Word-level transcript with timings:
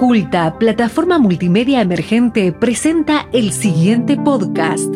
Culta, 0.00 0.58
plataforma 0.58 1.18
multimedia 1.18 1.82
emergente, 1.82 2.52
presenta 2.52 3.28
el 3.34 3.52
siguiente 3.52 4.16
podcast. 4.16 4.88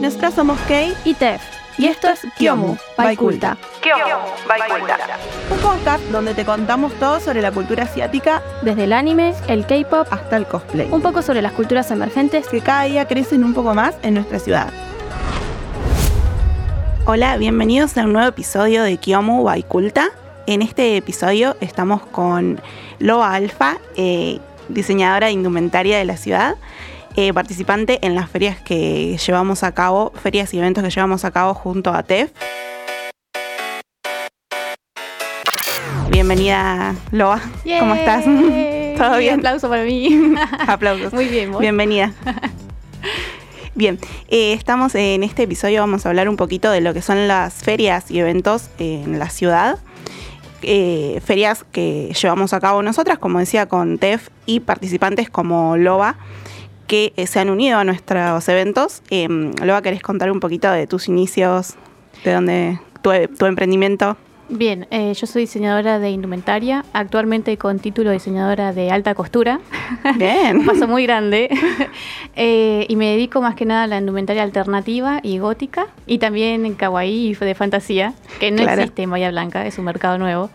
Nosotros 0.00 0.34
somos 0.34 0.56
Kei 0.68 0.94
y 1.04 1.14
Tef. 1.14 1.42
Y 1.78 1.86
esto 1.86 2.08
es 2.08 2.20
Kyomu, 2.38 2.76
by 2.96 3.16
Culta. 3.16 3.58
Kyomu, 3.82 4.24
by 4.46 4.60
Culta. 4.68 4.98
Un 5.50 5.58
podcast 5.58 6.04
donde 6.12 6.34
te 6.34 6.44
contamos 6.44 6.94
todo 7.00 7.18
sobre 7.18 7.42
la 7.42 7.50
cultura 7.50 7.82
asiática, 7.82 8.40
Desde 8.62 8.84
el 8.84 8.92
anime, 8.92 9.34
el 9.48 9.66
K-pop, 9.66 10.06
hasta 10.12 10.36
el 10.36 10.46
cosplay, 10.46 10.88
un 10.92 11.02
poco 11.02 11.22
sobre 11.22 11.42
las 11.42 11.50
culturas 11.50 11.90
emergentes. 11.90 12.46
que 12.46 12.60
cada 12.60 12.84
día 12.84 13.08
crecen 13.08 13.42
un 13.42 13.52
poco 13.52 13.74
más 13.74 13.96
en 14.04 14.14
nuestra 14.14 14.38
ciudad. 14.38 14.72
Hola, 17.08 17.36
bienvenidos 17.36 17.96
a 17.96 18.04
un 18.04 18.14
nuevo 18.14 18.26
episodio 18.26 18.82
de 18.82 18.96
Kyomu 18.96 19.44
by 19.44 19.62
Culta. 19.62 20.08
En 20.48 20.60
este 20.60 20.96
episodio 20.96 21.56
estamos 21.60 22.04
con 22.04 22.60
Loa 22.98 23.32
Alfa, 23.32 23.78
eh, 23.94 24.40
diseñadora 24.68 25.28
de 25.28 25.32
indumentaria 25.32 25.98
de 25.98 26.04
la 26.04 26.16
ciudad, 26.16 26.56
eh, 27.14 27.32
participante 27.32 28.00
en 28.04 28.16
las 28.16 28.28
ferias 28.28 28.60
que 28.60 29.16
llevamos 29.24 29.62
a 29.62 29.70
cabo, 29.70 30.12
ferias 30.20 30.52
y 30.52 30.58
eventos 30.58 30.82
que 30.82 30.90
llevamos 30.90 31.24
a 31.24 31.30
cabo 31.30 31.54
junto 31.54 31.92
a 31.92 32.02
TEF. 32.02 32.32
Bienvenida, 36.10 36.96
Loa. 37.12 37.40
¿Cómo 37.78 37.94
estás? 37.94 38.24
¿Todo 38.98 39.18
bien? 39.18 39.38
aplauso 39.38 39.68
para 39.68 39.84
mí. 39.84 40.34
Aplausos. 40.66 41.12
Muy 41.12 41.26
bien, 41.26 41.52
¿vos? 41.52 41.60
Bienvenida. 41.60 42.12
Bien, 43.76 43.98
eh, 44.28 44.54
estamos 44.54 44.94
en 44.94 45.22
este 45.22 45.42
episodio, 45.42 45.80
vamos 45.80 46.06
a 46.06 46.08
hablar 46.08 46.30
un 46.30 46.36
poquito 46.36 46.70
de 46.70 46.80
lo 46.80 46.94
que 46.94 47.02
son 47.02 47.28
las 47.28 47.52
ferias 47.52 48.10
y 48.10 48.20
eventos 48.20 48.70
en 48.78 49.18
la 49.18 49.28
ciudad. 49.28 49.78
Eh, 50.62 51.20
ferias 51.22 51.66
que 51.72 52.10
llevamos 52.18 52.54
a 52.54 52.60
cabo 52.60 52.80
nosotras, 52.80 53.18
como 53.18 53.38
decía, 53.38 53.66
con 53.66 53.98
TEF 53.98 54.30
y 54.46 54.60
participantes 54.60 55.28
como 55.28 55.76
Loba, 55.76 56.16
que 56.86 57.12
eh, 57.16 57.26
se 57.26 57.38
han 57.38 57.50
unido 57.50 57.76
a 57.76 57.84
nuestros 57.84 58.48
eventos. 58.48 59.02
Eh, 59.10 59.28
Loba, 59.62 59.82
¿querés 59.82 60.00
contar 60.00 60.30
un 60.32 60.40
poquito 60.40 60.70
de 60.70 60.86
tus 60.86 61.06
inicios, 61.08 61.74
de 62.24 62.32
dónde 62.32 62.80
tu, 63.02 63.10
tu 63.38 63.44
emprendimiento? 63.44 64.16
Bien, 64.48 64.86
eh, 64.92 65.12
yo 65.12 65.26
soy 65.26 65.42
diseñadora 65.42 65.98
de 65.98 66.10
indumentaria, 66.10 66.84
actualmente 66.92 67.56
con 67.58 67.80
título 67.80 68.10
de 68.10 68.14
diseñadora 68.14 68.72
de 68.72 68.92
alta 68.92 69.14
costura. 69.16 69.58
Bien. 70.16 70.58
Un 70.58 70.66
paso 70.66 70.86
muy 70.88 71.04
grande. 71.06 71.48
Eh, 72.38 72.84
y 72.90 72.96
me 72.96 73.06
dedico 73.12 73.40
más 73.40 73.54
que 73.54 73.64
nada 73.64 73.84
a 73.84 73.86
la 73.86 73.96
indumentaria 73.96 74.42
alternativa 74.42 75.20
y 75.22 75.38
gótica. 75.38 75.86
Y 76.06 76.18
también 76.18 76.66
en 76.66 76.74
kawaii 76.74 77.28
y 77.30 77.34
de 77.34 77.54
fantasía, 77.54 78.12
que 78.38 78.50
no 78.50 78.58
Claro. 78.62 78.82
existe 78.82 79.04
en 79.04 79.10
Bahía 79.10 79.30
Blanca, 79.30 79.64
es 79.66 79.78
un 79.78 79.86
mercado 79.86 80.18
nuevo. 80.18 80.50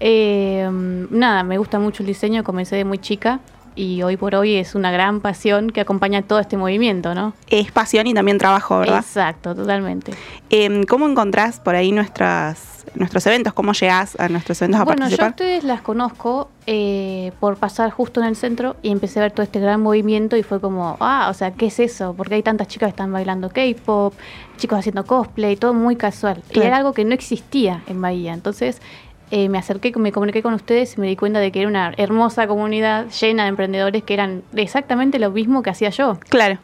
Eh, 0.00 0.66
nada, 1.10 1.42
me 1.42 1.58
gusta 1.58 1.78
mucho 1.78 2.02
el 2.02 2.06
diseño, 2.06 2.42
comencé 2.42 2.76
de 2.76 2.86
muy 2.86 2.96
chica. 2.96 3.40
Y 3.80 4.02
hoy 4.02 4.18
por 4.18 4.34
hoy 4.34 4.56
es 4.56 4.74
una 4.74 4.90
gran 4.90 5.20
pasión 5.22 5.70
que 5.70 5.80
acompaña 5.80 6.20
todo 6.20 6.38
este 6.38 6.58
movimiento, 6.58 7.14
¿no? 7.14 7.32
Es 7.48 7.72
pasión 7.72 8.06
y 8.06 8.12
también 8.12 8.36
trabajo, 8.36 8.78
¿verdad? 8.78 8.98
Exacto, 8.98 9.54
totalmente. 9.54 10.12
Eh, 10.50 10.82
¿Cómo 10.86 11.08
encontrás 11.08 11.60
por 11.60 11.74
ahí 11.74 11.90
nuestras, 11.90 12.84
nuestros 12.94 13.26
eventos? 13.26 13.54
¿Cómo 13.54 13.72
llegás 13.72 14.20
a 14.20 14.28
nuestros 14.28 14.60
eventos 14.60 14.82
a 14.82 14.84
Bueno, 14.84 15.08
yo 15.08 15.14
a 15.14 15.16
participar? 15.16 15.30
ustedes 15.30 15.64
las 15.64 15.80
conozco 15.80 16.50
eh, 16.66 17.32
por 17.40 17.56
pasar 17.56 17.90
justo 17.90 18.20
en 18.20 18.26
el 18.26 18.36
centro 18.36 18.76
y 18.82 18.90
empecé 18.90 19.18
a 19.18 19.22
ver 19.22 19.32
todo 19.32 19.44
este 19.44 19.60
gran 19.60 19.80
movimiento 19.80 20.36
y 20.36 20.42
fue 20.42 20.60
como, 20.60 20.98
ah, 21.00 21.28
o 21.30 21.32
sea, 21.32 21.52
¿qué 21.52 21.68
es 21.68 21.80
eso? 21.80 22.12
Porque 22.14 22.34
hay 22.34 22.42
tantas 22.42 22.68
chicas 22.68 22.88
que 22.88 22.90
están 22.90 23.10
bailando 23.10 23.48
K-pop, 23.48 24.12
chicos 24.58 24.78
haciendo 24.78 25.06
cosplay, 25.06 25.56
todo 25.56 25.72
muy 25.72 25.96
casual. 25.96 26.42
Y 26.52 26.60
era 26.60 26.76
algo 26.76 26.92
que 26.92 27.06
no 27.06 27.14
existía 27.14 27.82
en 27.86 28.02
Bahía. 28.02 28.34
Entonces 28.34 28.82
eh, 29.30 29.48
me 29.48 29.58
acerqué, 29.58 29.92
me 29.96 30.12
comuniqué 30.12 30.42
con 30.42 30.54
ustedes 30.54 30.96
y 30.96 31.00
me 31.00 31.06
di 31.06 31.16
cuenta 31.16 31.38
de 31.40 31.52
que 31.52 31.60
era 31.60 31.68
una 31.68 31.92
hermosa 31.96 32.46
comunidad 32.46 33.06
llena 33.10 33.44
de 33.44 33.48
emprendedores 33.50 34.02
que 34.02 34.14
eran 34.14 34.42
exactamente 34.54 35.18
lo 35.18 35.30
mismo 35.30 35.62
que 35.62 35.70
hacía 35.70 35.90
yo. 35.90 36.18
Claro, 36.28 36.58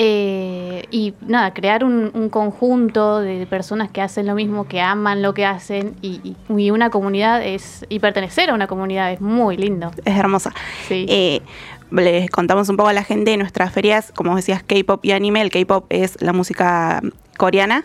Eh, 0.00 0.84
y 0.92 1.14
nada, 1.26 1.52
crear 1.52 1.82
un, 1.82 2.12
un 2.14 2.28
conjunto 2.28 3.18
de 3.20 3.46
personas 3.46 3.90
que 3.90 4.00
hacen 4.00 4.26
lo 4.26 4.34
mismo, 4.36 4.68
que 4.68 4.80
aman 4.80 5.22
lo 5.22 5.34
que 5.34 5.44
hacen 5.44 5.96
y, 6.02 6.20
y- 6.22 6.36
y 6.56 6.70
una 6.70 6.90
comunidad 6.90 7.44
es, 7.44 7.84
y 7.88 7.98
pertenecer 7.98 8.50
a 8.50 8.54
una 8.54 8.68
comunidad 8.68 9.10
es 9.10 9.20
muy 9.20 9.56
lindo. 9.56 9.90
es 10.04 10.16
hermosa. 10.16 10.52
Sí. 10.86 11.04
Eh, 11.08 11.40
les 11.90 12.30
contamos 12.30 12.68
un 12.68 12.76
poco 12.76 12.88
a 12.88 12.92
la 12.92 13.04
gente 13.04 13.36
nuestras 13.36 13.72
ferias, 13.72 14.12
como 14.14 14.36
decías, 14.36 14.62
K-pop 14.62 15.04
y 15.04 15.12
anime. 15.12 15.40
El 15.40 15.50
K-pop 15.50 15.86
es 15.90 16.20
la 16.20 16.32
música 16.32 17.00
coreana 17.36 17.84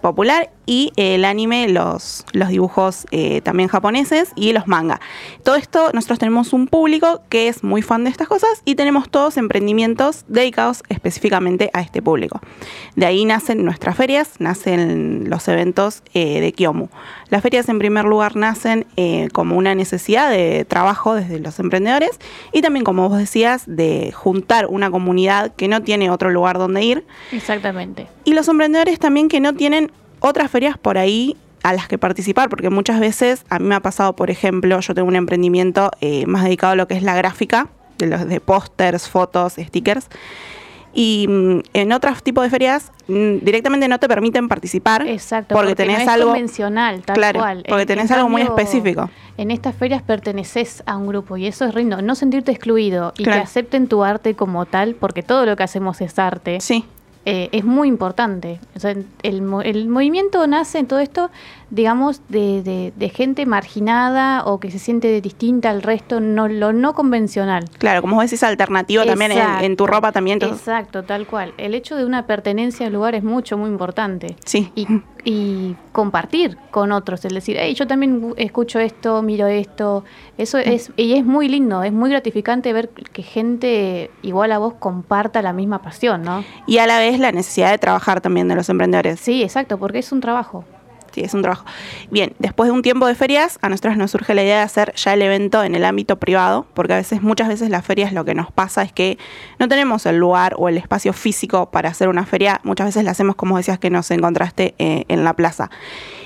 popular 0.00 0.50
y 0.66 0.92
el 0.96 1.24
anime, 1.24 1.68
los, 1.68 2.24
los 2.32 2.48
dibujos 2.48 3.06
eh, 3.10 3.40
también 3.40 3.68
japoneses 3.68 4.30
y 4.36 4.52
los 4.52 4.68
manga. 4.68 5.00
Todo 5.42 5.56
esto, 5.56 5.90
nosotros 5.92 6.18
tenemos 6.18 6.52
un 6.52 6.66
público 6.66 7.20
que 7.28 7.48
es 7.48 7.64
muy 7.64 7.82
fan 7.82 8.04
de 8.04 8.10
estas 8.10 8.28
cosas 8.28 8.62
y 8.64 8.74
tenemos 8.74 9.08
todos 9.08 9.36
emprendimientos 9.36 10.24
dedicados 10.28 10.82
específicamente 10.88 11.70
a 11.72 11.80
este 11.80 12.02
público. 12.02 12.40
De 12.96 13.06
ahí 13.06 13.24
nacen 13.24 13.64
nuestras 13.64 13.96
ferias, 13.96 14.34
nacen 14.38 15.28
los 15.28 15.48
eventos 15.48 16.02
eh, 16.14 16.40
de 16.40 16.52
Kyomu. 16.52 16.88
Las 17.28 17.42
ferias 17.42 17.68
en 17.68 17.78
primer 17.78 18.04
lugar 18.04 18.36
nacen 18.36 18.86
eh, 18.96 19.28
como 19.32 19.56
una 19.56 19.74
necesidad 19.74 20.30
de 20.30 20.64
trabajo 20.64 21.14
desde 21.14 21.38
los 21.38 21.58
emprendedores 21.58 22.18
y 22.52 22.60
también, 22.60 22.84
como 22.84 23.08
vos 23.08 23.18
decías, 23.18 23.41
de 23.66 24.12
juntar 24.12 24.66
una 24.66 24.90
comunidad 24.90 25.52
que 25.54 25.68
no 25.68 25.82
tiene 25.82 26.10
otro 26.10 26.30
lugar 26.30 26.58
donde 26.58 26.82
ir 26.82 27.04
Exactamente. 27.30 28.06
y 28.24 28.34
los 28.34 28.48
emprendedores 28.48 28.98
también 28.98 29.28
que 29.28 29.40
no 29.40 29.54
tienen 29.54 29.90
otras 30.20 30.50
ferias 30.50 30.78
por 30.78 30.98
ahí 30.98 31.36
a 31.62 31.72
las 31.72 31.88
que 31.88 31.98
participar, 31.98 32.48
porque 32.48 32.70
muchas 32.70 32.98
veces 33.00 33.44
a 33.48 33.58
mí 33.58 33.66
me 33.66 33.74
ha 33.74 33.80
pasado, 33.80 34.14
por 34.14 34.30
ejemplo, 34.30 34.80
yo 34.80 34.94
tengo 34.94 35.08
un 35.08 35.16
emprendimiento 35.16 35.90
eh, 36.00 36.26
más 36.26 36.44
dedicado 36.44 36.72
a 36.72 36.76
lo 36.76 36.88
que 36.88 36.94
es 36.94 37.02
la 37.02 37.14
gráfica, 37.14 37.68
de 37.98 38.06
los 38.06 38.26
de 38.26 38.40
pósters, 38.40 39.08
fotos, 39.08 39.54
stickers. 39.58 40.08
Y 40.94 41.26
mm, 41.28 41.60
en 41.72 41.92
otros 41.92 42.22
tipos 42.22 42.44
de 42.44 42.50
ferias 42.50 42.92
mm, 43.08 43.38
directamente 43.42 43.88
no 43.88 43.98
te 43.98 44.08
permiten 44.08 44.48
participar 44.48 45.06
Exacto. 45.08 45.54
porque, 45.54 45.74
tenés 45.74 45.98
no 45.98 46.02
es 46.02 46.08
algo 46.08 46.26
convencional, 46.30 47.02
tal 47.02 47.14
claro, 47.16 47.40
cual. 47.40 47.64
porque 47.66 47.82
En- 47.82 47.88
tenés 47.88 48.10
en 48.10 48.16
algo 48.16 48.28
muy 48.28 48.42
específico. 48.42 49.08
En 49.38 49.50
estas 49.50 49.74
ferias 49.74 50.02
perteneces 50.02 50.82
a 50.86 50.96
un 50.96 51.06
grupo 51.06 51.36
y 51.38 51.46
eso 51.46 51.64
es 51.64 51.74
lindo. 51.74 52.02
No 52.02 52.14
sentirte 52.14 52.52
excluido 52.52 53.14
y 53.16 53.24
Claro. 53.24 53.40
que 53.40 53.44
acepten 53.44 53.88
tu 53.88 54.04
arte 54.04 54.34
como 54.34 54.66
tal, 54.66 54.94
porque 54.94 55.22
todo 55.22 55.46
lo 55.46 55.56
que 55.56 55.62
hacemos 55.62 56.00
es 56.02 56.18
arte. 56.18 56.60
Sí, 56.60 56.84
eh, 57.24 57.48
es 57.52 57.64
muy 57.64 57.88
importante. 57.88 58.58
O 58.76 58.80
sea, 58.80 58.90
el, 58.90 59.06
el 59.64 59.88
movimiento 59.88 60.46
nace 60.46 60.78
en 60.80 60.86
todo 60.86 60.98
esto, 60.98 61.30
digamos, 61.70 62.20
de, 62.28 62.62
de- 62.62 62.92
de 62.96 63.08
gente 63.08 63.46
marginada 63.46 64.44
o 64.44 64.58
que 64.60 64.70
se 64.70 64.78
siente 64.78 65.20
distinta 65.20 65.70
al 65.70 65.82
resto, 65.82 66.20
no, 66.20 66.48
lo 66.48 66.72
no 66.72 66.94
convencional. 66.94 67.64
claro, 67.78 68.00
como 68.02 68.16
vos 68.16 68.24
decís, 68.24 68.42
alternativo 68.42 69.04
también 69.04 69.32
en, 69.32 69.40
en 69.64 69.76
tu 69.76 69.86
ropa 69.86 70.12
también. 70.12 70.36
entonces- 70.36 70.58
Exacto, 70.66 71.04
tal 71.04 71.26
cual. 71.26 71.54
El 71.58 71.74
hecho 71.74 71.96
de 71.96 72.04
una 72.04 72.26
pertenencia 72.26 72.86
al 72.86 72.92
lugar 72.92 73.14
es 73.14 73.22
mucho, 73.24 73.56
muy 73.56 73.70
importante. 73.70 74.36
sí, 74.44 74.70
Y, 74.74 74.86
y 75.24 75.76
compartir 75.92 76.58
con 76.70 76.92
otros, 76.92 77.24
es 77.24 77.32
decir, 77.32 77.56
hey, 77.58 77.74
yo 77.74 77.86
también 77.86 78.34
escucho 78.36 78.80
esto, 78.80 79.22
miro 79.22 79.46
esto, 79.46 80.04
eso 80.38 80.58
es, 80.58 80.90
y 80.96 81.14
es 81.14 81.24
muy 81.24 81.48
lindo, 81.48 81.82
es 81.82 81.92
muy 81.92 82.10
gratificante 82.10 82.72
ver 82.72 82.88
que 82.88 83.22
gente 83.22 84.10
igual 84.22 84.52
a 84.52 84.58
vos 84.58 84.74
comparta 84.74 85.42
la 85.42 85.52
misma 85.52 85.82
pasión, 85.82 86.22
¿no? 86.22 86.44
y 86.66 86.78
a 86.78 86.86
la 86.86 86.98
vez 86.98 87.18
la 87.18 87.32
necesidad 87.32 87.70
de 87.70 87.78
trabajar 87.78 88.20
también 88.20 88.48
de 88.48 88.54
los 88.54 88.68
emprendedores. 88.68 89.20
Sí, 89.20 89.42
exacto, 89.42 89.78
porque 89.78 89.98
es 89.98 90.10
un 90.12 90.20
trabajo. 90.20 90.64
Sí, 91.12 91.20
es 91.20 91.34
un 91.34 91.42
trabajo. 91.42 91.64
Bien, 92.10 92.32
después 92.38 92.68
de 92.68 92.72
un 92.72 92.80
tiempo 92.82 93.06
de 93.06 93.14
ferias, 93.14 93.58
a 93.60 93.68
nosotros 93.68 93.96
nos 93.98 94.10
surge 94.10 94.34
la 94.34 94.42
idea 94.42 94.56
de 94.56 94.62
hacer 94.62 94.94
ya 94.94 95.12
el 95.12 95.20
evento 95.22 95.62
en 95.62 95.74
el 95.74 95.84
ámbito 95.84 96.16
privado, 96.18 96.66
porque 96.72 96.94
a 96.94 96.96
veces, 96.96 97.20
muchas 97.22 97.48
veces 97.48 97.68
las 97.68 97.84
ferias 97.84 98.12
lo 98.14 98.24
que 98.24 98.34
nos 98.34 98.50
pasa 98.50 98.82
es 98.82 98.92
que 98.92 99.18
no 99.58 99.68
tenemos 99.68 100.06
el 100.06 100.16
lugar 100.16 100.54
o 100.56 100.68
el 100.70 100.78
espacio 100.78 101.12
físico 101.12 101.70
para 101.70 101.90
hacer 101.90 102.08
una 102.08 102.24
feria. 102.24 102.60
Muchas 102.64 102.86
veces 102.86 103.04
la 103.04 103.10
hacemos, 103.10 103.36
como 103.36 103.58
decías, 103.58 103.78
que 103.78 103.90
nos 103.90 104.10
encontraste 104.10 104.74
eh, 104.78 105.04
en 105.08 105.22
la 105.24 105.34
plaza. 105.34 105.70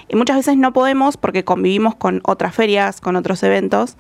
Y 0.08 0.14
muchas 0.14 0.37
veces 0.37 0.56
no 0.56 0.72
podemos 0.72 1.16
porque 1.16 1.43
convivimos 1.43 1.96
con 1.96 2.20
otras 2.25 2.55
ferias, 2.55 3.00
con 3.00 3.16
otros 3.16 3.43
eventos. 3.43 3.96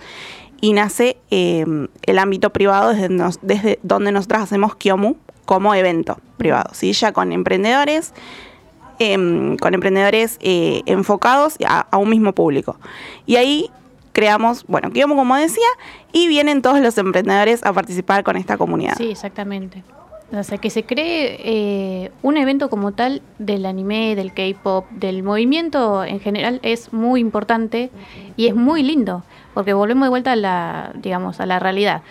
Y 0.60 0.72
nace 0.72 1.16
eh, 1.32 1.66
el 2.02 2.18
ámbito 2.18 2.50
privado 2.50 2.90
desde, 2.94 3.08
nos- 3.08 3.40
desde 3.42 3.78
donde 3.82 4.12
nosotras 4.12 4.42
hacemos 4.42 4.76
Kiomu 4.76 5.16
como 5.44 5.74
evento 5.74 6.18
privado, 6.38 6.70
¿sí? 6.72 6.92
ya 6.92 7.12
con 7.12 7.30
emprendedores, 7.32 8.14
em, 8.98 9.56
con 9.56 9.74
emprendedores 9.74 10.38
eh, 10.40 10.82
enfocados 10.86 11.56
a, 11.66 11.96
un 11.96 12.10
mismo 12.10 12.32
público. 12.32 12.76
Y 13.26 13.36
ahí 13.36 13.70
creamos, 14.12 14.64
bueno, 14.66 14.90
Kiomu 14.90 15.14
como 15.14 15.36
decía, 15.36 15.68
y 16.12 16.28
vienen 16.28 16.62
todos 16.62 16.80
los 16.80 16.96
emprendedores 16.98 17.64
a 17.64 17.72
participar 17.72 18.24
con 18.24 18.36
esta 18.36 18.56
comunidad. 18.56 18.94
Sí, 18.96 19.10
exactamente. 19.10 19.82
O 20.32 20.42
sea, 20.42 20.58
que 20.58 20.70
se 20.70 20.84
cree 20.84 21.36
eh, 21.44 22.10
un 22.22 22.36
evento 22.36 22.68
como 22.68 22.92
tal 22.92 23.22
del 23.38 23.64
anime, 23.64 24.16
del 24.16 24.32
K-pop, 24.32 24.86
del 24.90 25.22
movimiento 25.22 26.02
en 26.02 26.18
general 26.18 26.58
es 26.62 26.92
muy 26.92 27.20
importante 27.20 27.90
y 28.36 28.48
es 28.48 28.56
muy 28.56 28.82
lindo, 28.82 29.22
porque 29.54 29.72
volvemos 29.72 30.06
de 30.06 30.10
vuelta 30.10 30.32
a 30.32 30.36
la, 30.36 30.92
digamos, 30.96 31.38
a 31.38 31.46
la 31.46 31.60
realidad. 31.60 32.02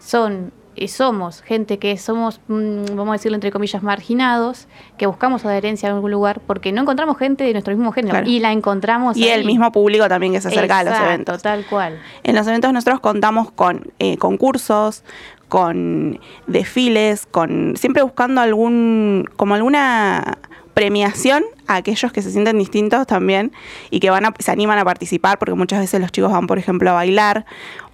Son 0.00 0.52
eh, 0.52 0.61
somos 0.88 1.42
gente 1.42 1.78
que 1.78 1.96
somos, 1.98 2.40
mm, 2.48 2.86
vamos 2.94 3.08
a 3.10 3.12
decirlo 3.12 3.36
entre 3.36 3.50
comillas, 3.50 3.82
marginados, 3.82 4.68
que 4.98 5.06
buscamos 5.06 5.44
adherencia 5.44 5.88
en 5.88 5.94
algún 5.96 6.10
lugar 6.10 6.40
porque 6.46 6.72
no 6.72 6.82
encontramos 6.82 7.18
gente 7.18 7.44
de 7.44 7.52
nuestro 7.52 7.74
mismo 7.76 7.92
género 7.92 8.12
Claro. 8.12 8.28
y 8.28 8.38
la 8.40 8.52
encontramos 8.52 9.16
Y 9.16 9.24
ahí. 9.24 9.30
el 9.40 9.44
mismo 9.44 9.70
público 9.72 10.08
también 10.08 10.32
que 10.32 10.40
se 10.40 10.48
acerca 10.48 10.78
a 10.80 10.84
los 10.84 10.98
eventos. 10.98 11.42
tal 11.42 11.64
cual. 11.66 11.98
En 12.24 12.34
los 12.34 12.46
eventos 12.46 12.72
nosotros 12.72 13.00
contamos 13.00 13.50
con 13.52 13.92
eh, 13.98 14.16
concursos, 14.18 15.04
con 15.48 16.18
desfiles, 16.46 17.26
con 17.26 17.74
siempre 17.76 18.02
buscando 18.02 18.40
algún 18.40 19.28
como 19.36 19.54
alguna 19.54 20.38
premiación 20.74 21.44
a 21.66 21.76
aquellos 21.76 22.12
que 22.12 22.22
se 22.22 22.30
sienten 22.30 22.58
distintos 22.58 23.06
también 23.06 23.52
y 23.90 24.00
que 24.00 24.10
van 24.10 24.24
a, 24.26 24.34
se 24.38 24.50
animan 24.50 24.78
a 24.78 24.84
participar 24.84 25.38
porque 25.38 25.54
muchas 25.54 25.80
veces 25.80 26.00
los 26.00 26.10
chicos 26.12 26.32
van 26.32 26.46
por 26.46 26.58
ejemplo 26.58 26.90
a 26.90 26.94
bailar 26.94 27.44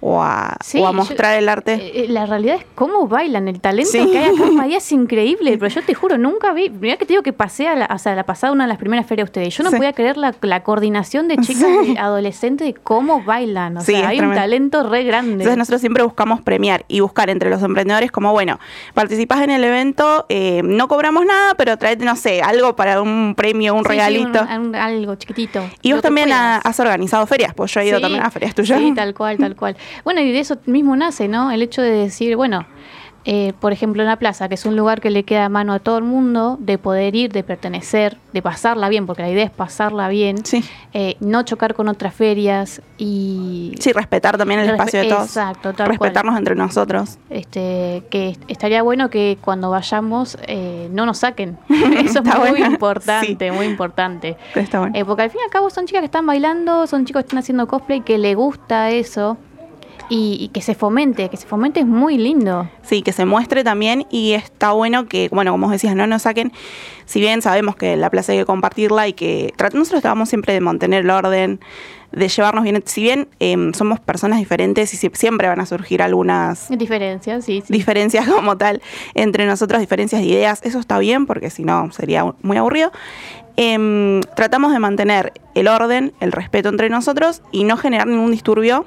o 0.01 0.21
a, 0.23 0.55
Sí, 0.63 0.79
o 0.79 0.87
a 0.87 0.91
yo- 0.91 0.93
mostrar 0.93 1.37
el 1.37 1.49
arte. 1.49 1.73
Eh, 1.73 1.91
eh, 2.03 2.07
la 2.09 2.25
realidad 2.25 2.55
es 2.57 2.65
cómo 2.75 3.07
bailan, 3.07 3.47
el 3.47 3.59
talento 3.59 3.91
Sí. 3.91 4.09
que 4.11 4.17
hay 4.19 4.33
acá 4.33 4.43
en 4.45 4.55
Bahía 4.57 4.77
es 4.77 4.91
increíble, 4.91 5.57
pero 5.57 5.67
yo 5.73 5.81
te 5.83 5.93
juro, 5.93 6.17
nunca 6.17 6.53
vi, 6.53 6.69
mirá 6.69 6.97
que 6.97 7.05
te 7.05 7.13
digo 7.13 7.23
que 7.23 7.33
pasé 7.33 7.67
a 7.67 7.75
la, 7.75 7.89
o 7.93 7.97
sea, 7.97 8.15
la 8.15 8.23
pasada 8.25 8.53
una 8.53 8.63
de 8.63 8.69
las 8.69 8.77
primeras 8.77 9.05
ferias 9.05 9.25
de 9.27 9.29
ustedes, 9.31 9.57
yo 9.57 9.63
no 9.63 9.69
Sí. 9.71 9.75
podía 9.77 9.93
creer 9.93 10.17
la, 10.17 10.33
la 10.41 10.63
coordinación 10.63 11.27
de 11.27 11.37
chicas 11.37 11.69
y 11.85 11.97
adolescentes 11.97 12.65
de 12.67 12.73
cómo 12.73 13.23
bailan, 13.23 13.77
o 13.77 13.81
sea, 13.81 14.07
hay 14.07 14.19
un 14.21 14.33
talento 14.33 14.83
re 14.89 15.03
grande. 15.03 15.33
Entonces 15.33 15.57
nosotros 15.57 15.81
siempre 15.81 16.03
buscamos 16.03 16.41
premiar 16.41 16.85
y 16.87 17.01
buscar 17.01 17.29
entre 17.29 17.49
los 17.49 17.61
emprendedores 17.61 18.11
como, 18.11 18.31
bueno, 18.31 18.59
participás 18.93 19.41
en 19.41 19.49
el 19.51 19.63
evento, 19.63 20.25
eh, 20.29 20.61
no 20.63 20.87
cobramos 20.87 21.25
nada, 21.25 21.55
pero 21.55 21.77
traete, 21.77 22.05
no 22.05 22.15
sé, 22.15 22.41
algo 22.41 22.75
para 22.75 23.01
un 23.01 23.35
premio, 23.35 23.58
un 23.67 23.79
Sí, 23.79 23.83
sí, 23.83 23.89
regalito. 23.89 24.41
un- 24.41 24.67
un- 24.67 24.75
algo 24.75 25.15
chiquitito. 25.15 25.61
y 25.81 25.91
vos 25.91 26.01
también 26.01 26.31
has 26.31 26.79
organizado 26.79 27.25
ferias, 27.27 27.53
pues 27.53 27.73
yo 27.73 27.81
he 27.81 27.87
ido 27.87 27.97
Sí, 27.97 28.01
también 28.03 28.23
a 28.23 28.31
ferias 28.31 28.55
tuyas. 28.55 28.79
Sí, 28.79 28.93
tal 28.95 29.13
cual, 29.13 29.37
tal 29.37 29.55
cual. 29.55 29.75
Bueno, 30.03 30.21
y 30.21 30.31
de 30.31 30.39
eso 30.39 30.57
mismo 30.65 30.95
nace, 30.95 31.27
¿no? 31.27 31.51
El 31.51 31.61
hecho 31.61 31.81
de 31.81 31.91
decir, 31.91 32.35
bueno, 32.35 32.65
eh, 33.31 33.53
por 33.59 33.71
ejemplo, 33.71 34.01
en 34.01 34.07
la 34.07 34.15
plaza, 34.15 34.49
que 34.49 34.55
es 34.55 34.65
un 34.65 34.75
lugar 34.75 35.01
que 35.01 35.11
le 35.11 35.21
queda 35.23 35.45
a 35.45 35.49
mano 35.49 35.73
a 35.73 35.77
todo 35.77 35.99
el 35.99 36.03
mundo, 36.03 36.57
de 36.59 36.79
poder 36.79 37.15
ir, 37.15 37.31
de 37.31 37.43
pertenecer, 37.43 38.17
de 38.33 38.41
pasarla 38.41 38.89
bien, 38.89 39.05
porque 39.05 39.21
la 39.21 39.29
idea 39.29 39.43
es 39.45 39.51
pasarla 39.51 40.07
bien, 40.09 40.43
Sí. 40.43 40.63
eh, 40.93 41.15
no 41.19 41.43
chocar 41.43 41.75
con 41.75 41.89
otras 41.89 42.15
ferias 42.15 42.81
y... 42.97 43.75
Sí, 43.79 43.91
respetar 43.91 44.35
también 44.35 44.61
el 44.61 44.71
espacio 44.71 45.01
de 45.01 45.09
todos. 45.09 45.25
Exacto, 45.27 45.73
tal 45.73 45.89
Respetarnos 45.89 46.35
entre 46.39 46.55
nosotros. 46.55 47.19
Este, 47.29 48.01
que 48.09 48.35
estaría 48.47 48.81
bueno 48.81 49.11
que 49.11 49.37
cuando 49.41 49.69
vayamos 49.69 50.35
eh, 50.47 50.89
no 50.91 51.05
nos 51.05 51.19
saquen. 51.19 51.59
Eso 51.69 52.23
es 52.25 52.51
muy 52.51 52.63
importante, 52.63 53.51
muy 53.51 53.67
importante. 53.67 54.37
Está 54.55 54.79
bueno. 54.79 54.97
Eh, 54.97 55.05
porque 55.05 55.21
al 55.21 55.29
fin 55.29 55.41
y 55.41 55.43
al 55.43 55.51
cabo 55.51 55.69
son 55.69 55.85
chicas 55.85 56.01
que 56.01 56.05
están 56.05 56.25
bailando, 56.25 56.87
son 56.87 57.05
chicos 57.05 57.21
que 57.21 57.27
están 57.27 57.37
haciendo 57.37 57.67
cosplay, 57.67 58.01
que 58.01 58.17
le 58.17 58.33
gusta 58.33 58.89
eso 58.89 59.37
y, 60.09 60.37
y 60.39 60.47
que 60.49 60.61
se 60.61 60.73
fomente, 60.75 61.29
que 61.29 61.37
se 61.37 61.45
fomente 61.47 61.79
es 61.81 61.85
muy 61.85 62.17
lindo. 62.17 62.69
Sí, 62.81 63.01
que 63.03 63.11
se 63.13 63.25
muestre 63.25 63.63
también 63.63 64.05
y 64.09 64.33
está 64.33 64.71
bueno 64.71 65.07
que, 65.07 65.29
bueno, 65.31 65.51
como 65.51 65.69
decías, 65.69 65.95
no 65.95 66.07
nos 66.07 66.23
saquen, 66.23 66.51
si 67.05 67.19
bien 67.19 67.41
sabemos 67.41 67.75
que 67.75 67.95
la 67.95 68.09
plaza 68.09 68.31
hay 68.31 68.39
que 68.39 68.45
compartirla 68.45 69.07
y 69.07 69.13
que 69.13 69.53
nosotros 69.59 69.89
tratamos 70.01 70.29
siempre 70.29 70.53
de 70.53 70.61
mantener 70.61 71.03
el 71.03 71.09
orden, 71.11 71.59
de 72.11 72.27
llevarnos 72.27 72.63
bien, 72.63 72.81
si 72.85 73.03
bien 73.03 73.27
em, 73.39 73.71
somos 73.73 73.99
personas 73.99 74.39
diferentes 74.39 74.91
y 74.95 74.97
si- 74.97 75.11
siempre 75.13 75.47
van 75.47 75.59
a 75.59 75.67
surgir 75.67 76.01
algunas 76.01 76.67
Diferencias, 76.69 77.45
sí, 77.45 77.61
sí. 77.65 77.71
diferencias 77.71 78.27
como 78.29 78.57
tal 78.57 78.81
entre 79.13 79.45
nosotros, 79.45 79.79
diferencias 79.79 80.21
de 80.21 80.27
ideas, 80.27 80.61
eso 80.63 80.79
está 80.79 80.97
bien 80.97 81.27
porque 81.27 81.51
si 81.51 81.63
no 81.63 81.91
sería 81.91 82.33
muy 82.41 82.57
aburrido. 82.57 82.91
Em, 83.57 84.21
tratamos 84.35 84.71
de 84.71 84.79
mantener 84.79 85.33
el 85.53 85.67
orden, 85.67 86.13
el 86.19 86.31
respeto 86.31 86.69
entre 86.69 86.89
nosotros 86.89 87.41
y 87.51 87.63
no 87.65 87.77
generar 87.77 88.07
ningún 88.07 88.31
disturbio 88.31 88.85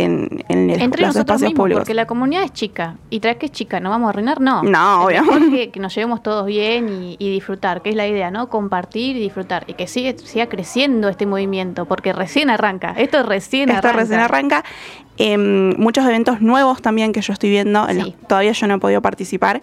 en, 0.00 0.44
en 0.48 0.70
el- 0.70 0.80
Entre 0.82 1.02
los 1.02 1.14
nosotros 1.14 1.40
mismos, 1.40 1.56
públicos. 1.56 1.80
porque 1.82 1.94
la 1.94 2.06
comunidad 2.06 2.42
es 2.44 2.52
chica. 2.52 2.96
Y 3.10 3.20
tras 3.20 3.36
que 3.36 3.46
es 3.46 3.52
chica, 3.52 3.80
¿no 3.80 3.90
vamos 3.90 4.06
a 4.06 4.10
arruinar? 4.10 4.40
No. 4.40 4.62
No, 4.62 5.06
mejor 5.06 5.50
Que, 5.50 5.70
que 5.70 5.80
nos 5.80 5.94
llevemos 5.94 6.22
todos 6.22 6.46
bien 6.46 6.88
y, 6.88 7.16
y 7.18 7.30
disfrutar, 7.30 7.82
que 7.82 7.90
es 7.90 7.96
la 7.96 8.06
idea, 8.08 8.30
¿no? 8.30 8.48
Compartir 8.48 9.16
y 9.16 9.20
disfrutar. 9.20 9.64
Y 9.66 9.74
que 9.74 9.86
sigue, 9.86 10.16
siga 10.18 10.46
creciendo 10.48 11.08
este 11.08 11.26
movimiento, 11.26 11.84
porque 11.86 12.12
recién 12.12 12.50
arranca. 12.50 12.94
Esto 12.96 13.22
recién 13.22 13.68
Esto 13.70 13.88
arranca. 13.88 14.00
recién 14.00 14.20
arranca. 14.20 14.64
Em, 15.18 15.74
muchos 15.78 16.04
eventos 16.06 16.40
nuevos 16.40 16.80
también 16.80 17.12
que 17.12 17.20
yo 17.20 17.32
estoy 17.32 17.50
viendo, 17.50 17.88
en 17.88 17.98
los- 17.98 18.06
Sí. 18.06 18.14
todavía 18.26 18.52
yo 18.52 18.66
no 18.66 18.74
he 18.74 18.78
podido 18.78 19.02
participar, 19.02 19.60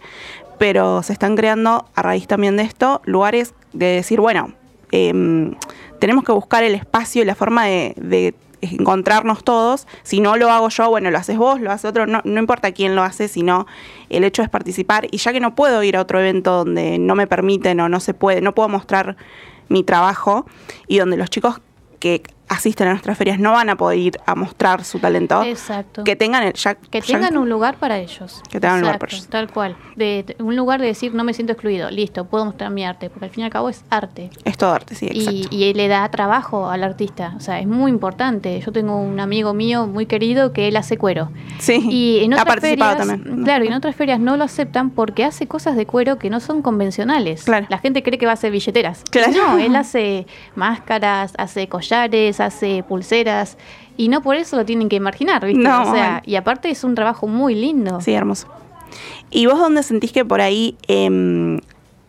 pero 0.59 1.01
se 1.03 1.13
están 1.13 1.35
creando 1.35 1.85
a 1.95 2.01
raíz 2.01 2.27
también 2.27 2.57
de 2.57 2.63
esto 2.63 3.01
lugares 3.05 3.53
de 3.73 3.85
decir, 3.87 4.19
bueno, 4.19 4.51
em, 4.91 5.55
tenemos 5.99 6.23
que 6.23 6.31
buscar 6.31 6.63
el 6.63 6.75
espacio 6.75 7.21
y 7.23 7.25
la 7.25 7.35
forma 7.35 7.65
de, 7.65 7.93
de 7.97 8.33
encontrarnos 8.61 9.43
todos. 9.43 9.87
Si 10.03 10.19
no 10.19 10.37
lo 10.37 10.51
hago 10.51 10.69
yo, 10.69 10.89
bueno, 10.89 11.11
lo 11.11 11.17
haces 11.17 11.37
vos, 11.37 11.59
lo 11.61 11.71
hace 11.71 11.87
otro, 11.87 12.07
no, 12.07 12.21
no 12.23 12.39
importa 12.39 12.71
quién 12.71 12.95
lo 12.95 13.03
hace, 13.03 13.27
sino 13.27 13.67
el 14.09 14.23
hecho 14.23 14.41
es 14.41 14.49
participar. 14.49 15.07
Y 15.11 15.17
ya 15.17 15.33
que 15.33 15.39
no 15.39 15.55
puedo 15.55 15.83
ir 15.83 15.97
a 15.97 16.01
otro 16.01 16.19
evento 16.19 16.51
donde 16.57 16.97
no 16.99 17.15
me 17.15 17.27
permiten 17.27 17.79
o 17.79 17.89
no 17.89 17.99
se 17.99 18.13
puede, 18.13 18.41
no 18.41 18.53
puedo 18.55 18.69
mostrar 18.69 19.17
mi 19.69 19.83
trabajo 19.83 20.45
y 20.87 20.97
donde 20.97 21.17
los 21.17 21.29
chicos 21.29 21.59
que 21.99 22.23
asisten 22.49 22.87
a 22.87 22.91
nuestras 22.91 23.17
ferias 23.17 23.39
no 23.39 23.51
van 23.53 23.69
a 23.69 23.75
poder 23.75 23.97
ir 23.99 24.19
a 24.25 24.35
mostrar 24.35 24.83
su 24.83 24.99
talento, 24.99 25.43
Exacto. 25.43 26.03
que 26.03 26.15
tengan 26.15 26.43
el 26.43 26.53
ya, 26.53 26.75
Que 26.75 27.01
ya- 27.01 27.05
tengan 27.17 27.37
un 27.37 27.49
lugar 27.49 27.75
para 27.75 27.97
ellos. 27.99 28.41
Que 28.49 28.59
tengan 28.59 28.75
un 28.77 28.81
lugar 28.81 28.99
para 28.99 29.11
Exacto, 29.13 29.37
ellos. 29.37 29.47
Tal 29.47 29.53
cual. 29.53 29.75
De, 29.95 30.23
de- 30.27 30.43
un 30.43 30.55
lugar 30.55 30.79
de 30.79 30.87
decir, 30.87 31.13
no 31.13 31.23
me 31.23 31.33
siento 31.33 31.53
excluido. 31.53 31.89
Listo, 31.91 32.25
puedo 32.25 32.45
mostrar 32.45 32.71
mi 32.71 32.85
arte. 32.85 33.09
Porque 33.09 33.25
al 33.25 33.31
fin 33.31 33.41
y 33.41 33.45
al 33.45 33.51
cabo 33.51 33.69
es 33.69 33.83
arte. 33.89 34.29
es 34.45 34.57
todo 34.57 34.71
arte, 34.71 34.95
sí, 34.95 35.07
Y, 35.11 35.19
exacto. 35.19 35.55
y 35.55 35.73
le 35.73 35.87
da 35.87 36.09
trabajo 36.09 36.69
al 36.69 36.83
artista. 36.83 37.33
O 37.37 37.39
sea, 37.39 37.59
es 37.59 37.67
muy 37.67 37.91
importante. 37.91 38.59
Yo 38.65 38.71
tengo 38.71 38.97
un 38.97 39.19
amigo 39.19 39.53
mío 39.53 39.87
muy 39.87 40.05
querido 40.05 40.53
que 40.53 40.67
él 40.67 40.77
hace 40.77 40.97
cuero. 40.97 41.31
sí, 41.59 41.81
Y 41.89 42.23
en 42.23 42.33
ha 42.33 42.37
otras 42.37 42.55
participado 42.55 42.97
ferias, 42.97 43.07
también. 43.17 43.43
claro, 43.43 43.65
y 43.65 43.67
en 43.67 43.73
otras 43.73 43.95
ferias 43.95 44.19
no 44.19 44.37
lo 44.37 44.43
aceptan 44.43 44.89
porque 44.91 45.23
hace 45.25 45.47
cosas 45.47 45.75
de 45.75 45.85
cuero 45.85 46.17
que 46.17 46.29
no 46.29 46.39
son 46.39 46.61
convencionales. 46.61 47.43
Claro. 47.43 47.65
La 47.69 47.77
gente 47.79 48.03
cree 48.03 48.17
que 48.17 48.25
va 48.25 48.31
a 48.31 48.35
hacer 48.35 48.51
billeteras. 48.51 49.01
Y 49.05 49.09
Claro. 49.11 49.33
No, 49.33 49.57
él 49.57 49.75
hace 49.75 50.25
máscaras, 50.55 51.33
hace 51.37 51.67
collares, 51.67 52.36
hace 52.39 52.83
pulseras 52.83 53.57
y 53.97 54.09
no 54.09 54.21
por 54.21 54.35
eso 54.35 54.55
lo 54.55 54.65
tienen 54.65 54.89
que 54.89 54.99
marginar, 54.99 55.45
¿viste? 55.45 55.61
No, 55.61 55.83
o 55.83 55.93
sea, 55.93 56.21
y 56.25 56.35
aparte 56.35 56.69
es 56.69 56.83
un 56.83 56.95
trabajo 56.95 57.27
muy 57.27 57.55
lindo. 57.55 57.99
Sí, 58.01 58.13
hermoso. 58.13 58.47
¿Y 59.29 59.45
vos 59.45 59.59
dónde 59.59 59.83
sentís 59.83 60.11
que 60.11 60.23
por 60.23 60.41
ahí 60.41 60.77
em, 60.87 61.59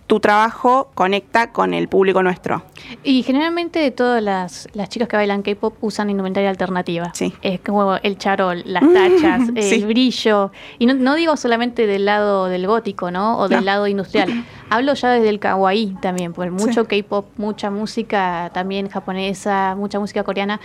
tu 0.09 0.19
trabajo 0.21 0.91
conecta 0.95 1.53
con 1.53 1.75
el 1.75 1.87
público 1.87 2.23
nuestro? 2.23 2.63
Y 3.05 3.23
generalmente 3.23 3.91
todas 3.91 4.23
las, 4.23 4.67
las 4.73 4.89
chicas 4.89 5.07
que 5.07 5.17
bailan 5.17 5.43
K-pop 5.43 5.77
usan 5.83 6.09
indumentaria 6.11 6.49
alternativa. 6.51 7.11
Sí. 7.15 7.33
Es 7.43 7.61
como 7.61 7.97
el 8.03 8.17
charol, 8.19 8.63
las 8.65 8.83
tachas, 8.93 9.43
Sí. 9.61 9.75
el 9.77 9.87
brillo. 9.87 10.51
Y 10.79 10.87
no, 10.87 10.95
no 10.95 11.15
digo 11.15 11.37
solamente 11.37 11.87
del 11.87 12.07
lado 12.07 12.47
del 12.47 12.67
gótico, 12.67 13.11
¿no? 13.11 13.39
O 13.39 13.49
del 13.49 13.61
No. 13.61 13.65
lado 13.67 13.87
industrial. 13.87 14.45
Hablo 14.71 14.95
ya 14.95 15.11
desde 15.11 15.29
el 15.29 15.39
kawaii 15.39 15.97
también, 16.01 16.33
porque 16.33 16.51
mucho 16.51 16.87
Sí. 16.89 17.03
K-pop, 17.03 17.27
mucha 17.37 17.71
música 17.71 18.51
también 18.55 18.89
japonesa, 18.89 19.75
mucha 19.77 20.01
música 20.01 20.25
coreana. 20.25 20.59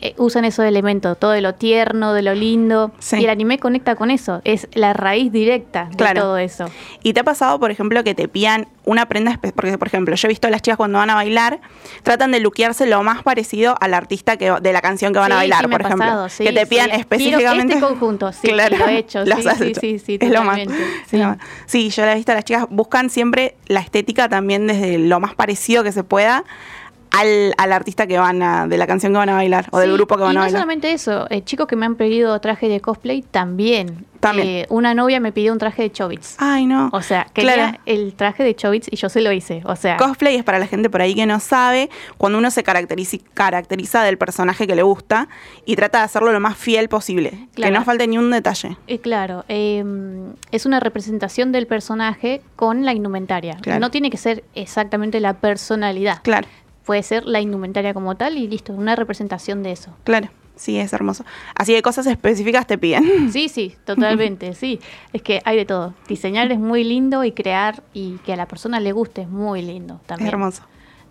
Eh, 0.00 0.14
usan 0.18 0.44
esos 0.44 0.64
elementos, 0.64 1.18
todo 1.18 1.30
de 1.30 1.40
lo 1.40 1.54
tierno, 1.54 2.12
de 2.12 2.22
lo 2.22 2.34
lindo. 2.34 2.92
Sí. 2.98 3.16
Y 3.18 3.24
el 3.24 3.30
anime 3.30 3.58
conecta 3.58 3.96
con 3.96 4.10
eso. 4.10 4.40
Es 4.44 4.68
la 4.74 4.92
raíz 4.92 5.32
directa 5.32 5.86
de 5.90 5.96
Claro. 5.96 6.20
todo 6.22 6.38
eso. 6.38 6.66
¿Y 7.02 7.12
te 7.14 7.20
ha 7.20 7.24
pasado, 7.24 7.58
por 7.58 7.70
ejemplo, 7.70 8.04
que 8.04 8.14
te 8.14 8.28
pidan 8.28 8.68
una 8.84 9.06
prenda 9.06 9.38
Porque, 9.40 9.78
por 9.78 9.88
ejemplo, 9.88 10.14
yo 10.14 10.28
he 10.28 10.30
visto 10.30 10.46
a 10.46 10.50
las 10.50 10.62
chicas 10.62 10.76
cuando 10.76 10.98
van 10.98 11.10
a 11.10 11.14
bailar, 11.14 11.60
tratan 12.02 12.30
de 12.30 12.40
luquearse 12.40 12.86
lo 12.86 13.02
más 13.02 13.22
parecido 13.22 13.74
al 13.80 13.94
artista 13.94 14.36
que, 14.36 14.52
de 14.60 14.72
la 14.72 14.80
canción 14.80 15.12
que 15.12 15.18
van 15.18 15.32
a 15.32 15.36
bailar, 15.36 15.62
sí, 15.64 15.68
por 15.70 15.80
ejemplo. 15.80 15.98
pasado, 16.06 16.28
que 16.38 16.52
te 16.52 16.66
pidan 16.66 16.90
sí. 16.90 16.96
específicamente. 16.96 17.74
Quiero 17.74 17.86
este 17.86 17.94
conjunto, 17.94 18.32
sí, 18.32 18.48
claro, 18.48 18.76
lo 18.78 18.86
he 18.86 18.98
hecho, 18.98 19.24
sí, 19.24 19.32
has 19.32 19.58
sí, 19.58 19.64
hecho. 19.64 19.80
sí, 19.80 19.98
sí, 19.98 20.18
es 20.20 20.30
lo 20.30 20.44
más. 20.44 20.60
Sí, 21.66 21.90
yo 21.90 22.04
la 22.04 22.12
he 22.12 22.16
visto 22.16 22.32
a 22.32 22.36
las 22.36 22.44
chicas, 22.44 22.66
buscan 22.70 23.10
siempre 23.10 23.56
la 23.66 23.80
estética 23.80 24.28
también 24.28 24.66
desde 24.66 24.98
lo 24.98 25.20
más 25.20 25.34
parecido 25.34 25.82
que 25.82 25.92
se 25.92 26.04
pueda 26.04 26.44
al, 27.20 27.54
al 27.56 27.72
artista 27.72 28.06
que 28.06 28.18
van 28.18 28.42
a, 28.42 28.66
de 28.66 28.76
la 28.78 28.86
canción 28.86 29.12
que 29.12 29.18
van 29.18 29.28
a 29.28 29.34
bailar 29.34 29.66
o 29.72 29.78
del 29.78 29.92
grupo 29.92 30.16
que 30.16 30.22
van 30.22 30.32
y 30.32 30.36
a 30.36 30.38
no 30.38 30.40
bailar. 30.40 30.60
solamente 30.60 30.92
eso, 30.92 31.26
eh, 31.30 31.42
chicos 31.42 31.66
que 31.66 31.76
me 31.76 31.86
han 31.86 31.94
pedido 31.96 32.38
traje 32.40 32.68
de 32.68 32.80
cosplay 32.80 33.22
también. 33.22 34.04
También. 34.20 34.48
Eh, 34.48 34.66
una 34.70 34.94
novia 34.94 35.20
me 35.20 35.30
pidió 35.30 35.52
un 35.52 35.58
traje 35.58 35.82
de 35.82 35.92
Chobits. 35.92 36.36
Ay, 36.38 36.64
no. 36.66 36.88
O 36.92 37.02
sea, 37.02 37.26
quería 37.34 37.54
Claro. 37.54 37.78
el 37.84 38.14
traje 38.14 38.42
de 38.44 38.56
Chobits 38.56 38.88
y 38.90 38.96
yo 38.96 39.08
se 39.10 39.20
lo 39.20 39.30
hice. 39.30 39.60
O 39.66 39.76
sea, 39.76 39.98
Cosplay 39.98 40.36
es 40.36 40.42
para 40.42 40.58
la 40.58 40.66
gente 40.66 40.88
por 40.88 41.02
ahí 41.02 41.14
que 41.14 41.26
no 41.26 41.38
sabe, 41.38 41.90
cuando 42.16 42.38
uno 42.38 42.50
se 42.50 42.62
caracteriza, 42.62 43.18
caracteriza 43.34 44.02
del 44.02 44.16
personaje 44.18 44.66
que 44.66 44.74
le 44.74 44.82
gusta 44.82 45.28
y 45.66 45.76
trata 45.76 45.98
de 45.98 46.04
hacerlo 46.04 46.32
lo 46.32 46.40
más 46.40 46.56
fiel 46.56 46.88
posible, 46.88 47.46
que 47.54 47.70
no 47.70 47.84
falte 47.84 48.06
ni 48.08 48.16
un 48.18 48.30
detalle. 48.30 48.76
eh, 48.86 48.98
claro, 49.00 49.44
eh, 49.48 49.84
es 50.50 50.64
una 50.66 50.80
representación 50.80 51.52
del 51.52 51.66
personaje 51.66 52.40
con 52.56 52.84
la 52.86 52.94
indumentaria. 52.94 53.58
Claro. 53.60 53.80
No 53.80 53.90
tiene 53.90 54.10
que 54.10 54.16
ser 54.16 54.42
exactamente 54.54 55.20
la 55.20 55.34
personalidad. 55.34 56.20
Claro, 56.22 56.48
Puede 56.86 57.02
ser 57.02 57.26
la 57.26 57.40
indumentaria 57.40 57.92
como 57.92 58.14
tal 58.14 58.38
y 58.38 58.46
listo, 58.48 58.72
una 58.72 58.96
representación 58.96 59.62
de 59.62 59.72
eso. 59.72 59.94
claro, 60.04 60.28
sí, 60.54 60.78
es 60.78 60.92
hermoso. 60.92 61.24
Así 61.54 61.74
que 61.74 61.82
cosas 61.82 62.06
específicas 62.06 62.66
te 62.66 62.78
piden. 62.78 63.30
Sí, 63.32 63.48
sí, 63.48 63.74
totalmente, 63.84 64.54
sí. 64.54 64.80
Es 65.12 65.20
que 65.22 65.42
hay 65.44 65.56
de 65.56 65.64
todo. 65.66 65.94
Diseñar 66.08 66.50
es 66.52 66.58
muy 66.58 66.84
lindo 66.84 67.24
y 67.24 67.32
crear 67.32 67.82
y 67.92 68.16
que 68.24 68.32
a 68.32 68.36
la 68.36 68.46
persona 68.46 68.80
le 68.80 68.92
guste 68.92 69.22
es 69.22 69.28
muy 69.28 69.60
lindo 69.62 69.98
Es 70.00 70.06
también. 70.06 70.28
hermoso. 70.28 70.62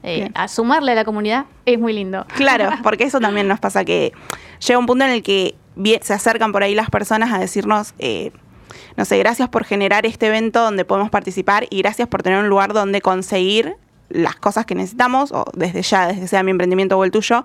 Eh, 0.04 0.30
a 0.36 0.48
sumarle 0.48 0.92
a 0.92 0.96
la 0.96 1.04
comunidad 1.06 1.46
es 1.66 1.80
muy 1.80 1.92
lindo. 1.94 2.26
Claro, 2.36 2.70
porque 2.84 3.04
eso 3.06 3.20
también 3.20 3.48
nos 3.48 3.60
pasa 3.60 3.84
que 3.84 4.14
llega 4.66 4.80
un 4.80 4.86
punto 4.86 5.04
en 5.06 5.12
el 5.12 5.24
que 5.24 5.56
se 6.02 6.14
acercan 6.14 6.52
por 6.52 6.64
ahí 6.64 6.74
las 6.76 6.90
personas 6.90 7.34
a 7.34 7.40
decirnos, 7.40 7.94
eh, 8.00 8.32
no 8.98 9.04
sé, 9.06 9.18
gracias 9.18 9.50
por 9.50 9.66
generar 9.66 10.06
este 10.06 10.28
evento 10.28 10.62
donde 10.62 10.86
podemos 10.86 11.10
participar 11.10 11.66
y 11.70 11.80
gracias 11.80 12.08
por 12.08 12.24
tener 12.24 12.40
un 12.40 12.48
lugar 12.50 12.72
donde 12.74 13.02
conseguir 13.02 13.76
las 14.10 14.36
cosas 14.36 14.66
que 14.66 14.76
necesitamos, 14.76 15.32
o 15.32 15.46
desde 15.54 15.82
ya, 15.82 16.08
desde 16.08 16.28
sea 16.28 16.44
mi 16.44 16.52
emprendimiento 16.52 16.98
o 16.98 17.04
el 17.04 17.12
tuyo, 17.12 17.44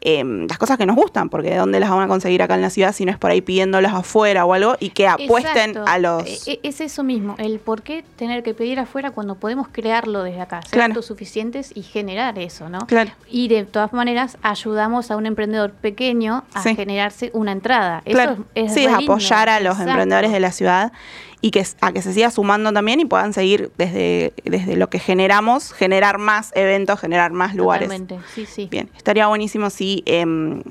Em, 0.00 0.46
las 0.46 0.58
cosas 0.58 0.78
que 0.78 0.86
nos 0.86 0.94
gustan, 0.94 1.28
porque 1.28 1.50
¿de 1.50 1.56
dónde 1.56 1.80
las 1.80 1.90
van 1.90 2.02
a 2.02 2.08
conseguir 2.08 2.40
acá 2.42 2.54
en 2.54 2.62
la 2.62 2.70
ciudad 2.70 2.92
si 2.92 3.04
no 3.04 3.10
es 3.10 3.18
por 3.18 3.32
ahí 3.32 3.40
pidiéndolas 3.40 3.94
afuera 3.94 4.44
o 4.44 4.54
algo 4.54 4.76
y 4.78 4.90
que 4.90 5.08
apuesten 5.08 5.76
a 5.76 5.98
los... 5.98 6.24
E, 6.24 6.52
e, 6.52 6.60
es 6.62 6.80
eso 6.80 7.02
mismo, 7.02 7.34
el 7.38 7.58
por 7.58 7.82
qué 7.82 8.04
tener 8.16 8.44
que 8.44 8.54
pedir 8.54 8.78
afuera 8.78 9.10
cuando 9.10 9.34
podemos 9.34 9.66
crearlo 9.68 10.22
desde 10.22 10.40
acá, 10.40 10.62
ser 10.62 10.82
autosuficientes 10.82 11.72
y 11.74 11.82
generar 11.82 12.38
eso, 12.38 12.68
¿no? 12.68 12.78
Claro. 12.86 13.10
Y 13.28 13.48
de 13.48 13.64
todas 13.64 13.92
maneras 13.92 14.38
ayudamos 14.42 15.10
a 15.10 15.16
un 15.16 15.26
emprendedor 15.26 15.72
pequeño 15.72 16.44
a 16.54 16.62
generarse 16.62 17.30
una 17.34 17.50
entrada. 17.50 18.02
Eso 18.04 18.46
es, 18.54 18.74
sí, 18.74 18.84
es 18.84 18.92
apoyar 18.92 19.48
a 19.48 19.58
los 19.58 19.80
emprendedores 19.80 20.30
de 20.30 20.40
la 20.40 20.52
ciudad 20.52 20.92
y 21.40 21.50
que 21.50 21.64
a 21.80 21.92
que 21.92 22.02
se 22.02 22.12
siga 22.12 22.30
sumando 22.30 22.72
también 22.72 23.00
y 23.00 23.04
puedan 23.04 23.32
seguir 23.32 23.70
desde, 23.78 24.32
desde 24.44 24.76
lo 24.76 24.90
que 24.90 24.98
generamos, 24.98 25.72
generar 25.72 26.18
más 26.18 26.52
eventos, 26.54 27.00
generar 27.00 27.32
más 27.32 27.54
lugares. 27.54 27.90
sí, 28.34 28.46
sí. 28.46 28.68
Bien, 28.70 28.90
estaría 28.96 29.26
buenísimo 29.26 29.70
si 29.70 30.02
em, 30.06 30.62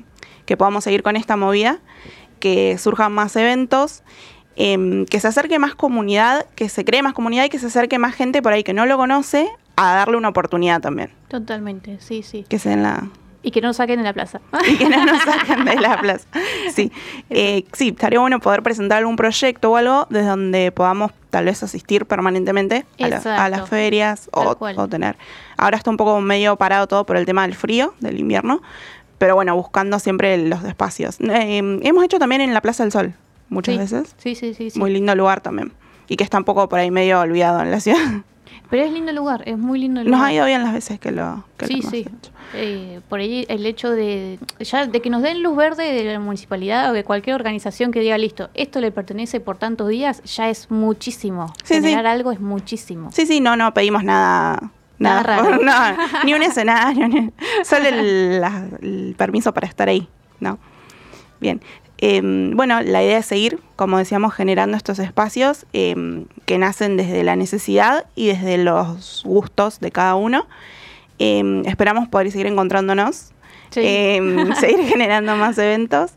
que 0.44 0.56
podamos 0.56 0.84
seguir 0.84 1.02
con 1.02 1.16
esta 1.16 1.36
movida, 1.36 1.80
que 2.40 2.76
surjan 2.78 3.12
más 3.12 3.36
eventos. 3.36 4.02
Em, 4.60 5.06
que 5.06 5.20
se 5.20 5.28
acerque 5.28 5.60
más 5.60 5.76
comunidad, 5.76 6.44
que 6.56 6.68
se 6.68 6.84
cree 6.84 7.00
más 7.00 7.12
comunidad 7.12 7.44
y 7.44 7.48
que 7.48 7.60
se 7.60 7.68
acerque 7.68 7.96
más 8.00 8.16
gente 8.16 8.42
por 8.42 8.52
ahí 8.52 8.64
que 8.64 8.72
no 8.74 8.86
lo 8.86 8.96
conoce 8.96 9.48
a 9.76 9.94
darle 9.94 10.16
una 10.16 10.30
oportunidad 10.30 10.80
también. 10.80 11.12
Totalmente, 11.28 11.98
sí, 12.00 12.24
sí. 12.24 12.44
Que 12.48 12.58
se 12.58 12.70
den 12.70 12.82
la, 12.82 13.08
y 13.42 13.50
que 13.50 13.60
no 13.60 13.68
nos 13.68 13.76
saquen 13.76 13.98
de 13.98 14.04
la 14.04 14.12
plaza. 14.12 14.40
Y 14.68 14.76
que 14.76 14.88
no 14.88 15.04
nos 15.04 15.22
saquen 15.22 15.64
de 15.64 15.76
la 15.76 16.00
plaza. 16.00 16.26
Sí. 16.74 16.92
Eh, 17.30 17.66
sí, 17.72 17.88
estaría 17.88 18.18
bueno 18.20 18.40
poder 18.40 18.62
presentar 18.62 18.98
algún 18.98 19.16
proyecto 19.16 19.70
o 19.70 19.76
algo 19.76 20.06
desde 20.08 20.28
donde 20.28 20.72
podamos 20.72 21.12
tal 21.28 21.44
vez 21.44 21.62
asistir 21.62 22.06
permanentemente 22.06 22.86
a, 22.98 23.48
las 23.50 23.68
ferias 23.68 24.30
o, 24.32 24.88
tener. 24.88 25.16
Ahora 25.58 25.76
está 25.76 25.90
un 25.90 25.98
poco 25.98 26.20
medio 26.22 26.56
parado 26.56 26.86
todo 26.86 27.04
por 27.04 27.18
el 27.18 27.26
tema 27.26 27.42
del 27.42 27.54
frío, 27.54 27.94
del 28.00 28.18
invierno, 28.18 28.62
pero 29.18 29.34
bueno, 29.34 29.54
buscando 29.54 29.98
siempre 29.98 30.38
los 30.38 30.64
espacios. 30.64 31.20
Eh, 31.20 31.58
hemos 31.58 32.04
hecho 32.04 32.18
también 32.18 32.40
en 32.40 32.54
la 32.54 32.62
Plaza 32.62 32.82
del 32.82 32.92
Sol 32.92 33.14
muchas 33.50 33.76
veces. 33.76 34.14
Sí, 34.18 34.34
sí, 34.34 34.54
sí, 34.54 34.70
Muy 34.76 34.90
lindo 34.90 35.14
lugar 35.14 35.40
también. 35.40 35.72
Y 36.08 36.16
que 36.16 36.24
está 36.24 36.38
un 36.38 36.44
poco 36.44 36.68
por 36.68 36.78
ahí 36.78 36.90
medio 36.90 37.20
olvidado 37.20 37.60
en 37.60 37.70
la 37.70 37.80
ciudad. 37.80 38.22
Pero 38.70 38.84
es 38.84 38.92
lindo 38.92 39.12
lugar, 39.12 39.42
es 39.46 39.56
muy 39.56 39.78
lindo 39.78 40.00
el 40.00 40.06
lugar. 40.06 40.20
Nos 40.20 40.28
ha 40.28 40.32
ido 40.32 40.46
bien 40.46 40.62
las 40.62 40.74
veces 40.74 41.00
que 41.00 41.10
lo 41.10 41.44
que 41.56 41.66
Sí, 41.66 41.82
sí. 41.82 42.06
Eh, 42.54 43.00
por 43.08 43.20
ahí 43.20 43.44
el 43.48 43.64
hecho 43.66 43.90
de 43.90 44.38
ya 44.60 44.86
de 44.86 45.02
que 45.02 45.10
nos 45.10 45.22
den 45.22 45.42
luz 45.42 45.56
verde 45.56 45.92
de 45.92 46.04
la 46.04 46.18
municipalidad 46.18 46.90
o 46.90 46.92
de 46.92 47.04
cualquier 47.04 47.34
organización 47.34 47.92
que 47.92 48.00
diga 48.00 48.16
listo, 48.18 48.50
esto 48.54 48.80
le 48.80 48.90
pertenece 48.90 49.40
por 49.40 49.58
tantos 49.58 49.88
días, 49.88 50.22
ya 50.24 50.48
es 50.48 50.70
muchísimo. 50.70 51.52
Generar 51.64 52.06
algo 52.06 52.32
es 52.32 52.40
muchísimo. 52.40 53.10
Sí, 53.12 53.26
sí, 53.26 53.40
no, 53.40 53.56
no 53.56 53.72
pedimos 53.74 54.04
nada. 54.04 54.70
Nada, 54.98 55.22
raro. 55.22 55.60
ni 56.24 56.34
un 56.34 56.42
escenario, 56.42 57.32
solo 57.64 57.88
el 57.88 59.14
permiso 59.16 59.54
para 59.54 59.68
estar 59.68 59.88
ahí, 59.88 60.08
¿no? 60.40 60.58
Bien, 61.40 61.60
Em, 62.00 62.56
bueno, 62.56 62.80
la 62.80 63.02
idea 63.02 63.18
es 63.18 63.26
seguir, 63.26 63.58
como 63.74 63.98
decíamos, 63.98 64.32
generando 64.32 64.76
estos 64.76 65.00
espacios 65.00 65.66
em, 65.72 66.26
que 66.46 66.56
nacen 66.56 66.96
desde 66.96 67.24
la 67.24 67.34
necesidad 67.34 68.06
y 68.14 68.28
desde 68.28 68.56
los 68.58 69.22
gustos 69.24 69.80
de 69.80 69.90
cada 69.90 70.14
uno. 70.14 70.46
Em, 71.18 71.66
esperamos 71.66 72.08
poder 72.08 72.30
seguir 72.30 72.46
encontrándonos, 72.46 73.32
seguir 73.70 74.84
generando 74.86 75.34
más 75.36 75.58
eventos, 75.58 76.12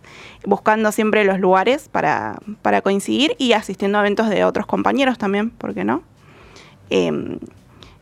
buscando 0.46 0.92
siempre 0.92 1.26
los 1.26 1.40
lugares 1.40 1.90
para, 1.90 2.40
para, 2.62 2.82
coincidir 2.82 3.36
y 3.40 3.54
asistiendo 3.54 3.98
a 3.98 4.02
eventos 4.02 4.30
de 4.30 4.46
otros 4.46 4.68
compañeros 4.68 5.18
también, 5.18 5.50
¿por 5.50 5.74
qué 5.74 5.84
no? 5.84 6.04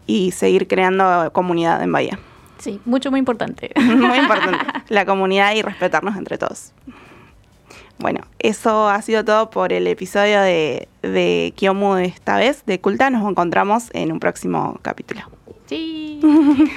y 0.07 0.31
seguir 0.31 0.67
creando 0.67 1.29
comunidad 1.33 1.83
en 1.83 1.91
Bahía. 1.91 2.19
Sí, 2.57 2.81
mucho, 2.85 3.11
muy 3.11 3.19
importante. 3.19 3.71
muy 3.79 4.17
importante, 4.17 4.65
la 4.89 5.05
comunidad 5.05 5.53
y 5.53 5.61
respetarnos 5.61 6.17
entre 6.17 6.39
todos. 6.39 6.73
Bueno, 7.99 8.21
eso 8.39 8.87
ha 8.87 9.01
sido 9.01 9.25
todo 9.25 9.49
por 9.49 9.73
el 9.73 9.85
episodio 9.85 10.41
de, 10.41 10.87
de 11.01 11.53
Kiomu 11.55 11.97
esta 11.97 12.37
vez, 12.37 12.63
de 12.65 12.79
Culta. 12.79 13.09
Nos 13.09 13.29
encontramos 13.29 13.89
en 13.93 14.13
un 14.13 14.19
próximo 14.19 14.79
capítulo. 14.81 15.21
Sí. 15.65 16.21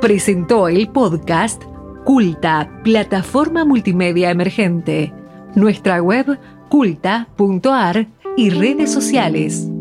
Presentó 0.00 0.68
el 0.68 0.88
podcast 0.88 1.62
Culta, 2.04 2.70
plataforma 2.84 3.64
multimedia 3.64 4.30
emergente. 4.30 5.12
Nuestra 5.54 6.02
web 6.02 6.38
culta.ar 6.68 8.06
y 8.36 8.50
redes 8.50 8.92
sociales. 8.92 9.71